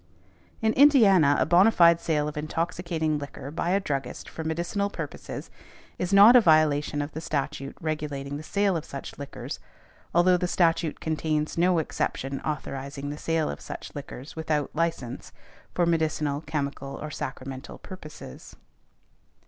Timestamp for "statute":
7.21-7.75, 10.47-11.01